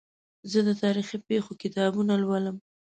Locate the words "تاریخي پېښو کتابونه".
0.83-2.13